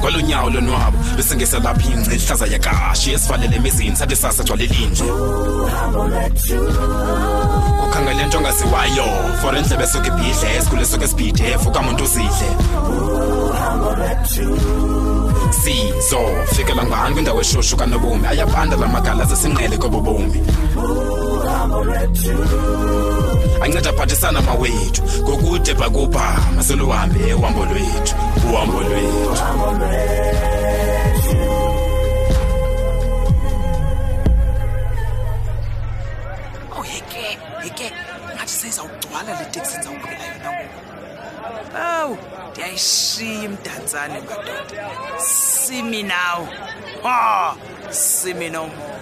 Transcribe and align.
kwalonyawo 0.00 0.50
lonwabo 0.50 0.96
bese 1.16 1.36
ngesalapha 1.36 1.90
ingci 1.92 2.10
ihlaza 2.16 2.46
yakashi 2.46 3.12
esivalele 3.12 3.56
emizini 3.56 3.96
sathi 3.96 4.16
sasa 4.16 4.42
gcwale 4.44 4.66
linje 4.66 5.04
ukhangele 7.86 8.22
into 8.22 8.38
ongaziwayo 8.38 9.06
for 9.40 9.56
endlebe 9.56 9.84
esuke 9.84 10.08
ibhidle 10.08 10.56
esikhule 10.56 10.82
esuke 10.82 11.04
esibhidef 11.04 11.66
ukamuntu 11.66 12.04
uzidle 12.04 12.48
sizo 15.50 16.20
fikela 16.54 16.84
ngani 16.86 17.14
kwindawo 17.14 17.40
eshushu 17.40 17.76
kanobumi 17.76 18.26
ayabanda 18.26 18.76
la 18.76 18.86
magala 18.88 19.24
zesinqele 19.24 19.76
kobobomi 19.78 20.40
anceda 23.64 23.90
aphathisana 23.92 24.40
mawethu 24.46 25.02
ngokude 25.22 25.72
bhakubha 25.78 26.28
masoluhambe 26.56 27.34
uhambo 27.38 27.62
lwethu 27.70 28.14
uhambo 28.52 28.78
lwethu 28.82 29.36
oheke 36.78 37.26
oh, 37.56 37.60
heke 37.64 37.86
ngathi 38.36 38.52
seizawugcwala 38.60 39.30
le 39.40 39.44
teksi 39.52 39.74
ndizawukhwela 39.76 40.24
yona 40.30 40.50
awu 41.98 42.18
ndiyayishiya 42.50 43.42
imdantsane 43.46 44.14
madoda 44.14 44.90
simi 45.32 46.00
nawo 46.10 46.44
a 47.04 47.16
simi 47.90 48.48
nomoya 48.54 48.97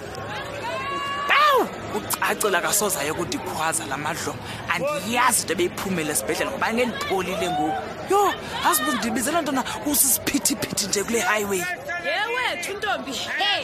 ucacela 1.95 2.61
kasoza 2.61 3.03
yokudikhwaza 3.03 3.85
la 3.85 3.97
madlomo 3.97 4.39
andiyazi 4.75 5.41
into 5.41 5.53
ebeyiphumele 5.55 6.11
esibhedlela 6.13 6.51
ngoba 6.51 6.73
ngendipolile 6.75 7.47
ngoku 7.55 7.81
yho 8.11 8.21
azibuzi 8.67 8.97
ndibizela 8.97 9.39
ntona 9.41 9.61
usisiphithiphithi 9.91 10.87
nje 10.87 11.01
kule 11.03 11.21
highway 11.31 11.63
yewethu 12.07 12.71
intombi 12.71 13.11
ey 13.51 13.63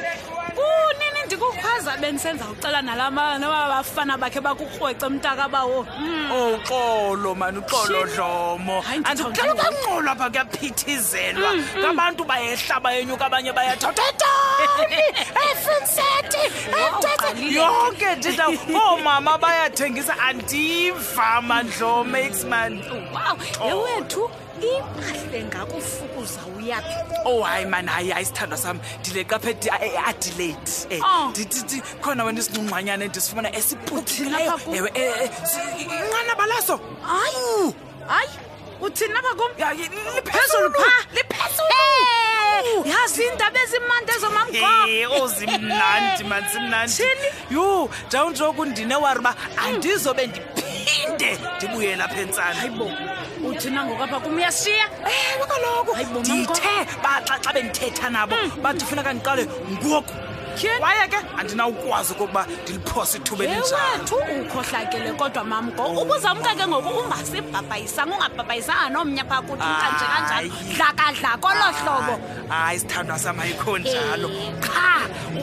kunini 0.56 1.20
ndikukhwaza 1.26 1.98
bendisenza 1.98 2.46
ucela 2.46 2.82
nalamanoba 2.82 3.68
bafana 3.68 4.18
bakhe 4.18 4.42
bakukrwece 4.42 5.08
mntaka 5.10 5.48
bawo 5.50 5.82
hmm. 5.84 6.32
ouxolo 6.32 7.32
oh, 7.32 7.36
mani 7.36 7.58
uxolo 7.60 8.04
dlomo 8.14 8.84
andikuxela 9.06 9.56
kanqolo 9.56 10.10
apha 10.12 10.30
kuyaphithizelwa 10.30 11.52
hmm, 11.52 11.64
hmm. 11.64 11.80
ngabantu 11.82 12.24
bayehla 12.24 12.78
bayenyuka 12.84 13.26
abanye 13.26 13.52
bayathotha 13.54 14.04
efrinseti 15.52 16.38
yonke 17.56 18.16
ndida 18.16 18.46
oomama 18.78 19.38
bayathengisa 19.38 20.14
andiva 20.20 21.42
mandlome 21.42 22.30
xman 22.36 22.72
oh, 22.92 23.12
wow 23.14 23.36
yewethu 23.68 24.22
oh. 24.24 24.32
imahle 24.64 25.44
ngakufukuza 25.44 26.42
uyaphi 26.58 26.94
oh 27.26 27.44
hayi 27.44 27.66
mani 27.66 27.88
hayi 27.88 28.10
hayi 28.12 28.26
isithandwa 28.34 28.58
sami 28.58 28.80
ndileqaphe 29.00 29.58
adelaide 30.06 30.58
um 30.58 30.92
eh, 30.92 31.04
ndithithi 31.30 31.82
oh. 31.82 32.04
khona 32.04 32.24
wena 32.26 32.40
isincunqanyana 32.40 33.06
endisifumana 33.08 33.50
esiputhileyoewe 33.58 34.90
eh, 34.96 35.30
eh, 35.30 35.90
nqanabalaso 36.08 36.80
hayi 37.08 37.74
hayi 38.08 38.30
uthini 38.82 39.14
apha 39.18 39.34
kum 39.36 39.52
liphezulu 40.16 40.72
pha 40.72 41.06
liphezulu 41.14 42.86
yazi 42.94 43.22
iindaba 43.24 43.60
ezimandi 43.66 44.10
ezomamgo 44.16 44.70
ozimnandi 45.24 46.24
mansimnandithini 46.32 47.28
yho 47.52 47.90
njawunjoku 48.08 48.66
ndinewar 48.66 49.20
uba 49.20 49.32
mm. 49.36 49.64
andizobe 49.68 50.28
ndi 50.28 50.40
ndide 51.32 51.58
ndibuyela 51.58 52.06
phentsana 52.14 52.56
hayibo 52.60 52.88
uthina 53.48 53.80
ngokapha 53.86 54.18
kum 54.24 54.36
uyasiya 54.40 54.86
ewe 55.00 55.36
eh, 55.44 55.48
kaloku 55.52 55.92
ndithe 56.20 56.76
baxa 57.04 57.36
xa 57.44 57.50
bendithetha 57.56 58.08
nabo 58.16 58.36
hmm. 58.36 58.62
bathi 58.64 58.84
funeka 58.90 59.12
ndiqale 59.16 59.44
ngoku 59.72 60.14
kwaye 60.80 61.06
ke 61.12 61.18
andinawukwazi 61.40 62.12
okokuba 62.14 62.42
ndiliphose 62.64 63.14
ithuba 63.18 63.44
elinjaniwethu 63.44 64.16
ukhohlakele 64.42 65.12
kodwa 65.20 65.44
mam 65.44 65.66
ngo 65.74 65.84
oh. 65.84 66.02
ubuzamka 66.04 66.52
ke 66.60 66.66
ngoku 66.68 66.90
ungasibhabhayisanga 67.02 68.16
ungabhabhayisanga 68.16 68.86
nomnye 68.94 69.24
phaa 69.30 69.42
kuthi 69.48 69.72
kanjekanjalo 69.82 70.48
dlakadlako 70.76 71.48
lo 71.60 71.66
ah, 71.66 71.72
hlobo 71.80 72.16
hayi 72.54 72.80
sithandwa 72.80 73.18
samayikho 73.24 73.72
njalo 73.78 74.28
eh, 74.30 74.54
qha 74.66 74.88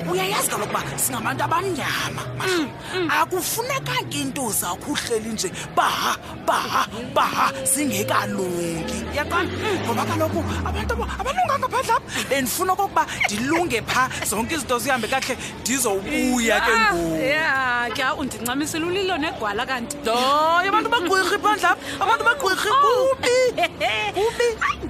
uyayazi 0.08 0.50
kaloku 0.50 0.70
uba 0.70 0.82
singabantu 0.98 1.44
abamnyama 1.44 2.22
mm, 2.38 2.68
mm. 2.96 3.08
akufunekanke 3.20 4.20
into 4.20 4.50
zakhuhleli 4.50 5.28
nje 5.28 5.52
baha 5.76 6.16
baha 6.46 6.86
baha 7.14 7.52
zingekalungi 7.64 8.94
mm, 9.04 9.84
ngoba 9.84 10.02
kaloku 10.04 10.44
abantu 10.64 10.92
abalunganga 11.20 11.66
phandle 11.72 11.94
apha 11.94 12.26
bendifuna 12.28 12.72
okokuba 12.72 13.06
ndilunge 13.26 13.82
phaa 13.82 14.08
zonke 14.28 14.54
izinto 14.54 14.78
zihambe 14.78 15.08
kakuhle 15.08 15.36
ndizobuya 15.60 16.60
ke 16.60 16.72
ngoya 16.76 18.14
undincamisele 18.16 18.84
ulilo 18.84 19.18
negwala 19.18 19.66
kanti 19.66 19.96
loyo 20.04 20.68
abantu 20.72 20.88
bagqwirhi 20.94 21.38
phandle 21.44 21.68
apha 21.68 21.76
abantu 22.04 22.22
bagqwirhi 22.24 22.68
oh. 22.70 22.82
kubi 23.12 23.49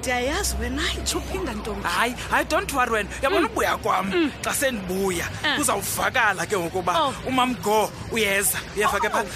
ndiyayazi 0.01 0.57
wena 0.61 0.83
itshuphinga 0.99 1.53
ntoni 1.53 1.83
hayi 1.99 2.15
hayi 2.31 2.45
don't 2.45 2.73
worry 2.73 2.93
wena 2.93 3.09
uyabona 3.21 3.37
mm. 3.41 3.51
ubuya 3.53 3.77
kwam 3.77 4.07
mm. 4.07 4.31
xa 4.45 4.53
sendibuya 4.55 5.29
ah. 5.45 5.57
kuzawuvakala 5.57 6.47
ke 6.47 6.59
ngokuba 6.59 6.93
oh. 7.03 7.15
umamgo 7.29 7.91
uyeza 8.13 8.59
uyeva 8.77 8.99
ke 9.01 9.07
oh. 9.07 9.11
phaa 9.11 9.27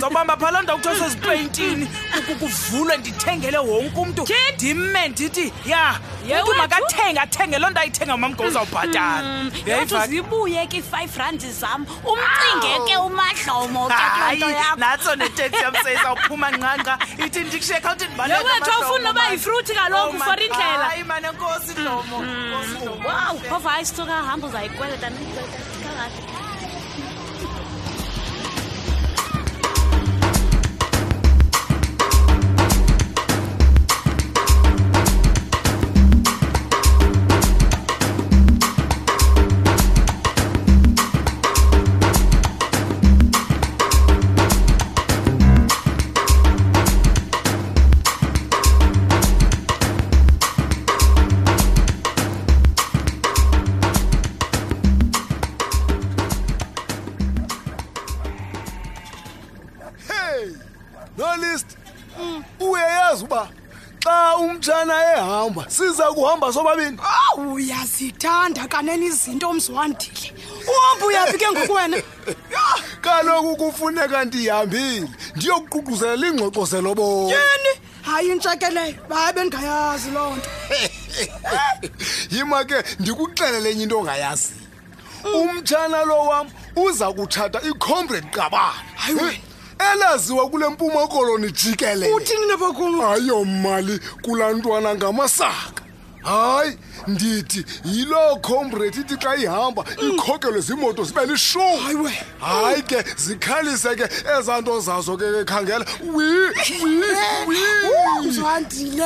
zawubamba 0.00 0.34
pha 0.36 0.50
loo 0.50 0.62
nto 0.62 0.76
kuthiwa 0.76 0.96
sezipeyintini 0.98 1.86
mm. 2.16 2.34
kuvulwe 2.40 2.96
ndithengele 2.96 3.58
wonke 3.58 3.98
umntu 4.00 4.22
ndimme 4.54 5.08
ndithi 5.08 5.52
ya 5.66 6.00
umntu 6.22 6.54
makathenge 6.58 7.20
athenge 7.20 7.58
loo 7.58 7.70
nto 7.70 7.80
ayithenga 7.80 8.14
umamgo 8.14 8.42
uzawubhatala 8.42 9.44
yeyizibuye 9.66 10.66
ke 10.66 10.76
i-five 10.78 11.12
randi 11.18 11.50
zam 11.52 11.86
umcinge 12.02 12.72
ke 12.86 12.94
umadlomo 12.98 13.86
kehayi 13.88 14.44
natso 14.76 15.16
neteksi 15.16 15.62
yam 15.62 15.74
seyizawuphuma 15.82 16.50
nqanqa 16.50 16.98
ithi 17.26 17.40
ndikushiye 17.46 17.78
khawuthi 17.80 18.04
ndibaleewethu 18.06 18.70
awufuni 18.74 19.04
noba 19.04 19.22
yifruthi 19.32 19.74
kalo 19.74 19.99
ngoku 20.06 20.18
for 20.18 20.38
indlela 20.40 20.84
hayi 20.92 21.04
mani 21.04 21.26
enkosi 21.32 21.74
nomo 21.84 22.16
mm-hmm. 22.22 23.04
wow 23.08 23.34
phofa 23.48 23.80
isuka 23.80 24.16
hambo 24.28 24.48
zayikwela 24.48 24.96
tani 24.96 25.16
kangaka 25.84 26.49
siyahamba 65.20 65.64
siza 65.68 66.04
kuhamba 66.12 66.52
sobabini 66.52 66.98
awu 67.02 67.54
uyazithanda 67.54 68.68
kanene 68.68 69.06
izinto 69.06 69.50
omzwandile 69.52 70.32
uhamba 70.72 71.06
uyaphi 71.06 71.38
ke 71.38 71.46
ngokwena 71.52 71.96
kaloku 73.04 73.52
kufuneka 73.56 74.24
ndihambile 74.24 75.08
ndiyokuququzelela 75.36 76.26
ingxoxo 76.28 76.64
zelobolo 76.64 77.28
yini 77.28 77.72
hayi 78.02 78.28
intshekeleyo 78.32 78.94
baye 79.08 79.32
bendingayazi 79.36 80.08
loo 80.10 80.32
nto 80.40 80.50
yima 82.34 82.64
ke 82.64 82.78
ndikuxelele 83.00 83.70
enye 83.72 83.82
into 83.82 83.98
ongayazi 83.98 84.54
umtshana 85.38 86.04
lo 86.08 86.16
wam 86.30 86.46
uza 86.76 87.12
kutshata 87.12 87.58
icomrade 87.70 88.28
qabana 88.32 88.82
hayi 88.96 89.42
elaziwa 89.94 90.50
kule 90.50 90.68
mpuma 90.68 91.06
koloni 91.08 91.50
jikeleleayo 91.50 93.44
mali 93.44 94.00
kulantwana 94.22 94.94
ngamasaka 94.94 95.82
hayi 96.22 96.78
ndithi 97.06 97.64
yiloo 97.84 98.36
khombrethi 98.36 99.00
ithi 99.00 99.16
xa 99.22 99.36
ihamba 99.36 99.84
mm. 100.02 100.08
ikhokelwe 100.10 100.60
zimoto 100.60 101.04
zibe 101.04 101.26
lishuwe 101.26 102.10
hayi 102.40 102.82
ke 102.82 102.98
zikhalise 103.16 103.94
ke 103.96 104.04
ezaa 104.38 104.60
nto 104.60 104.80
zazo 104.80 105.16
ke 105.16 105.24
ekhangela 105.42 105.86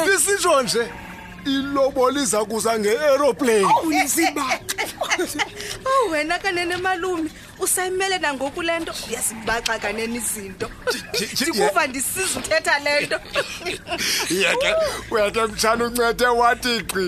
wiisitsho 0.07 0.63
nje 0.63 0.85
ilobolizakuza 1.47 2.79
nge-aeroplane 2.79 3.67
owena 6.07 6.35
oh, 6.35 6.39
oh, 6.39 6.43
kanene 6.43 6.77
malume 6.77 7.31
usayimele 7.61 8.19
nangoku 8.19 8.63
lento 8.63 8.93
uyasibaxa 9.09 9.79
kanene 9.83 10.17
izinto 10.19 10.67
ndikuva 11.43 11.87
ndisiza 11.87 12.39
uthetha 12.41 12.75
lento 12.85 13.19
yeke 14.31 14.71
uyake 15.11 15.41
mtshana 15.53 15.85
uncede 15.85 16.27
wathi 16.27 16.75
gqi 16.91 17.07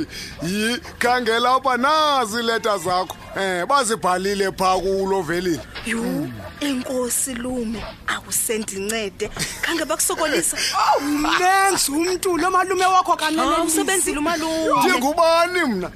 yi 0.50 0.66
khangela 1.02 1.56
uba 1.56 1.76
nazi 1.76 2.38
ileta 2.40 2.78
zakho 2.78 3.16
um 3.36 3.66
bazibhalile 3.66 4.46
phaa 4.58 4.78
kulovelile 4.80 5.60
yho 5.86 6.28
enkosi 6.60 7.34
lume 7.34 7.80
akusendincede 8.06 9.30
khange 9.64 9.84
bakusokolisa 9.84 10.56
oh, 10.82 11.00
menzi 11.02 11.90
umntu 11.92 12.36
lo 12.36 12.48
malume 12.50 12.86
wakho 12.86 13.14
kanene 13.16 13.56
usebenzile 13.66 14.18
umalume 14.18 14.72
ndingubani 14.88 15.60
mna 15.70 15.88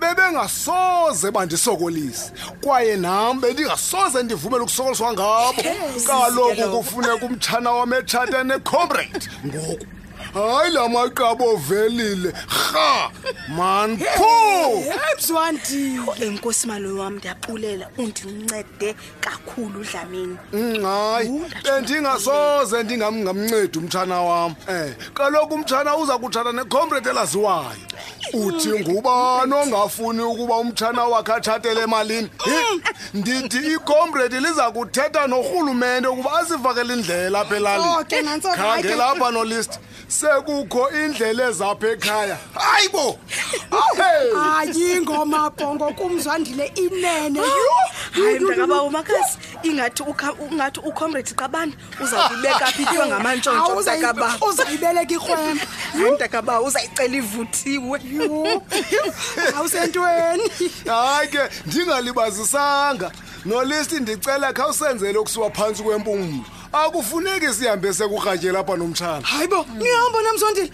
bebengasoze 0.00 1.30
bandisokolise 1.32 2.24
kwaye 2.64 2.96
nam 2.96 3.40
bendingasoze 3.40 4.22
ndivumele 4.22 4.62
ukusokoliswa 4.62 5.12
ngabo 5.12 5.62
kaloku 6.06 6.76
kufuneka 6.78 7.24
umtshana 7.26 7.70
wam 7.78 7.90
etshate 7.98 8.38
necomrade 8.48 9.26
ngoku 9.46 9.86
hayi 10.36 10.70
la 10.72 10.88
maqabo 10.88 11.44
ovelile 11.50 12.32
rha 12.48 13.10
man 13.56 13.98
phuaie 13.98 15.58
enkosi 16.26 16.66
malo 16.66 16.96
wam 16.98 17.14
ndiyaqulela 17.16 17.86
undincede 17.98 18.94
kakhulu 19.20 19.80
udlamini 19.80 20.36
hayi 20.82 21.42
bendingasoze 21.64 22.82
ndingamncedi 22.82 23.78
umtshana 23.78 24.20
wam 24.20 24.54
um 24.68 24.94
kaloku 25.14 25.54
umtshana 25.54 25.96
uza 25.96 26.18
kutshata 26.18 26.52
necomrade 26.52 27.10
elaziwayo 27.10 27.66
uthi 28.34 28.68
ngubani 28.68 29.54
ongafuni 29.54 30.20
ukuba 30.22 30.56
umtshana 30.56 31.04
wakhe 31.04 31.32
atshatele 31.32 31.80
emalini 31.80 32.28
ndithi 33.14 33.58
icomrade 33.74 34.40
liza 34.40 34.70
kuthetha 34.70 35.26
norhulumente 35.26 36.08
ukuba 36.08 36.32
asivakele 36.32 36.94
indlela 36.94 37.40
apha 37.40 37.56
elalikhangela 37.56 39.08
apha 39.10 39.30
nolisti 39.30 39.78
sekukho 40.08 40.88
indlela 40.90 41.48
ezapha 41.48 41.88
ekhaya 41.88 42.38
hayi 42.54 42.88
bo 42.88 43.18
ayingomabhongo 44.60 45.92
kumzwandile 45.94 46.66
inene 46.74 47.40
hayi 48.14 48.40
ingathi 49.62 50.02
ucomrade 50.86 51.34
qabana 51.36 51.72
uzawuyibeka 52.00 52.66
phi 52.66 52.82
ityiwa 52.82 53.06
ngamantshontsho 53.06 53.76
uzayicela 56.66 57.18
ivuthiwe 57.18 58.00
awusentweni 59.56 60.50
hayi 60.86 61.28
ke 61.28 61.38
ndingalibazisanga 61.66 63.10
nolisti 63.44 64.00
ndicela 64.00 64.52
khawusenzele 64.52 65.18
ukusiwa 65.18 65.50
phantsi 65.50 65.82
kwempumlo 65.82 66.55
akufuneki 66.72 67.54
sihambe 67.54 67.92
sekurhatye 67.92 68.52
lapha 68.52 68.76
nomtshana 68.76 69.26
hayi 69.26 69.48
bo 69.48 69.66
niyahamba 69.78 70.22
namzondile 70.22 70.72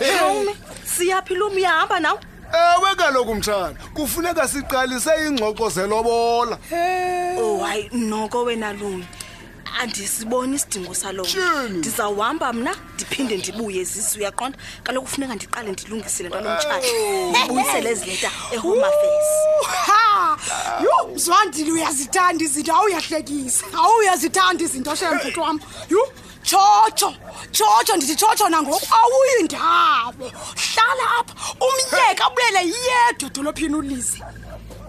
ewe 0.00 0.56
siyaphi 0.84 1.34
lum 1.34 1.58
yahamba 1.58 2.00
nawe 2.00 2.20
ewe 2.52 2.94
kaloku 2.96 3.34
mtshana 3.34 3.74
kufuneka 3.94 4.48
siqalise 4.48 5.10
iingxoxo 5.24 5.68
zelobola 5.70 6.58
ohayi 7.42 7.84
oh, 7.92 7.96
noko 7.96 8.42
wena 8.44 8.72
lumi 8.72 9.06
andisiboni 9.80 10.56
isidingo 10.56 10.94
saloo 10.94 11.26
ndizawuhamba 11.70 12.52
mna 12.52 12.76
ndiphinde 12.94 13.36
ndibuye 13.36 13.84
zisi 13.84 14.18
uyaqonda 14.18 14.58
kaloku 14.82 15.08
funeka 15.08 15.34
ndiqale 15.34 15.72
ndilungisile 15.72 16.28
ntwalomtshana 16.28 16.76
oh. 16.78 17.30
ndibuyisele 17.30 17.90
ezileta 17.90 18.30
ehome 18.54 18.80
affairs 18.80 19.32
yho 20.84 21.08
mzwandile 21.14 21.72
uyazithanda 21.72 22.44
izinto 22.44 22.72
awuyahlekisa 22.76 23.64
awuyazithanda 23.82 24.62
izinto 24.64 24.92
shembhuti 24.98 25.40
wam 25.40 25.58
yho 25.90 26.02
tshotsho 26.48 27.10
tshotsho 27.52 27.96
ndithi 27.96 28.16
tshotsho 28.16 28.48
nangoku 28.48 28.86
awuyindabo 28.98 30.26
hlala 30.62 31.04
apha 31.20 31.34
umyeka 31.68 32.22
abulele 32.26 32.60
yedwa 32.86 33.28
edolophini 33.30 33.76
ulize 33.76 34.18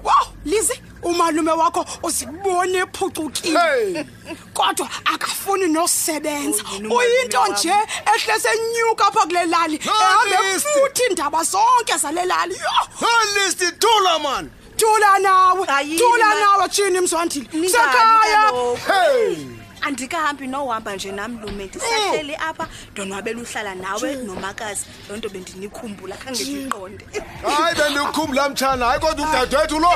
wow 0.08 0.26
lize 0.46 0.76
umalume 1.04 1.52
wakho 1.52 1.86
uzibone 2.04 2.78
ephucukile 2.86 4.06
kodwa 4.54 4.88
akafuni 5.14 5.68
nosebenza 5.68 6.64
uyinto 6.98 7.42
nje 7.50 7.76
ehle 8.16 8.36
senyuka 8.44 9.04
apha 9.08 9.22
kule 9.28 9.46
lali 9.46 9.76
ehambe 10.02 10.36
futhi 10.74 11.02
iindaba 11.10 11.44
zonke 11.44 11.98
zale 12.02 12.26
lali 12.26 12.56
yho 13.02 13.14
listi 13.36 13.68
thula 13.80 14.20
mani 14.20 14.50
Thula 14.78 15.20
nawe. 15.22 15.66
Thula 15.98 16.30
nawe 16.42 16.68
Jini 16.70 17.02
Mswandile. 17.02 17.70
Sekhaya. 17.70 18.44
Hey. 18.88 19.46
andikahambi 19.84 20.48
nohamba 20.48 20.96
nje 20.96 21.12
nami 21.12 21.38
lume 21.42 21.66
ndisahleli 21.66 22.34
oh! 22.34 22.44
apha 22.48 22.68
ndonwabela 22.92 23.42
uhlala 23.42 23.76
nawe 23.76 24.16
nomakazi 24.16 24.86
loo 25.10 25.18
nto 25.18 25.30
bendinikhumbula 25.30 26.16
khange 26.18 26.44
ndiqonde 26.44 27.06
hayi 27.46 27.76
bendikhumbula 27.80 28.50
mtshana 28.50 28.86
hayi 28.86 29.00
kodwa 29.02 29.30
udadewethu 29.30 29.80
lo 29.80 29.94